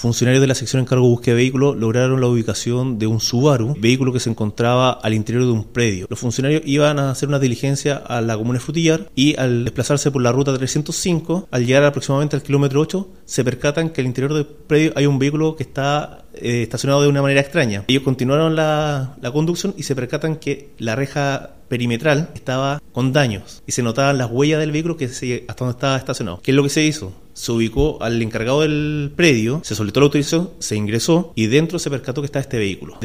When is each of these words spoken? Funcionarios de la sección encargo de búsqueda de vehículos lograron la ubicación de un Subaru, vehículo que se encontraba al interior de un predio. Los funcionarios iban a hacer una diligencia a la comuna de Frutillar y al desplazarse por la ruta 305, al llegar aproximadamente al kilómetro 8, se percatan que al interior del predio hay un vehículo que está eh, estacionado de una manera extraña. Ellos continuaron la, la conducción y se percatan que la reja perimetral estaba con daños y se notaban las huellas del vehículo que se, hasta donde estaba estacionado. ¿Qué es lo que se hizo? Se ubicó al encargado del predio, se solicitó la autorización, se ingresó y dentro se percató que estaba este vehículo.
Funcionarios 0.00 0.40
de 0.40 0.46
la 0.46 0.54
sección 0.54 0.80
encargo 0.80 1.04
de 1.04 1.10
búsqueda 1.10 1.34
de 1.34 1.42
vehículos 1.42 1.76
lograron 1.76 2.22
la 2.22 2.26
ubicación 2.26 2.98
de 2.98 3.06
un 3.06 3.20
Subaru, 3.20 3.74
vehículo 3.78 4.14
que 4.14 4.18
se 4.18 4.30
encontraba 4.30 4.92
al 4.92 5.12
interior 5.12 5.44
de 5.44 5.50
un 5.50 5.64
predio. 5.64 6.06
Los 6.08 6.18
funcionarios 6.18 6.62
iban 6.64 6.98
a 6.98 7.10
hacer 7.10 7.28
una 7.28 7.38
diligencia 7.38 7.96
a 7.98 8.22
la 8.22 8.38
comuna 8.38 8.58
de 8.58 8.64
Frutillar 8.64 9.10
y 9.14 9.38
al 9.38 9.66
desplazarse 9.66 10.10
por 10.10 10.22
la 10.22 10.32
ruta 10.32 10.56
305, 10.56 11.48
al 11.50 11.66
llegar 11.66 11.84
aproximadamente 11.84 12.34
al 12.34 12.42
kilómetro 12.42 12.80
8, 12.80 13.08
se 13.26 13.44
percatan 13.44 13.90
que 13.90 14.00
al 14.00 14.06
interior 14.06 14.32
del 14.32 14.46
predio 14.46 14.94
hay 14.96 15.04
un 15.04 15.18
vehículo 15.18 15.54
que 15.54 15.64
está 15.64 16.24
eh, 16.32 16.62
estacionado 16.62 17.02
de 17.02 17.08
una 17.08 17.20
manera 17.20 17.42
extraña. 17.42 17.84
Ellos 17.86 18.02
continuaron 18.02 18.56
la, 18.56 19.16
la 19.20 19.30
conducción 19.32 19.74
y 19.76 19.82
se 19.82 19.94
percatan 19.94 20.36
que 20.36 20.70
la 20.78 20.96
reja 20.96 21.56
perimetral 21.68 22.30
estaba 22.34 22.82
con 22.92 23.12
daños 23.12 23.62
y 23.66 23.72
se 23.72 23.82
notaban 23.82 24.18
las 24.18 24.30
huellas 24.30 24.60
del 24.60 24.72
vehículo 24.72 24.96
que 24.96 25.08
se, 25.08 25.44
hasta 25.46 25.64
donde 25.64 25.76
estaba 25.76 25.96
estacionado. 25.96 26.40
¿Qué 26.42 26.50
es 26.50 26.56
lo 26.56 26.64
que 26.64 26.68
se 26.68 26.84
hizo? 26.84 27.12
Se 27.40 27.52
ubicó 27.52 27.96
al 28.02 28.20
encargado 28.20 28.60
del 28.60 29.12
predio, 29.16 29.62
se 29.64 29.74
solicitó 29.74 30.00
la 30.00 30.04
autorización, 30.04 30.50
se 30.58 30.76
ingresó 30.76 31.32
y 31.34 31.46
dentro 31.46 31.78
se 31.78 31.88
percató 31.88 32.20
que 32.20 32.26
estaba 32.26 32.42
este 32.42 32.58
vehículo. 32.58 32.98